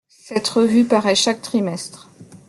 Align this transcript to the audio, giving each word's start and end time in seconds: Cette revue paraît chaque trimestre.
Cette 0.07 0.47
revue 0.47 0.83
paraît 0.85 1.13
chaque 1.13 1.43
trimestre. 1.43 2.09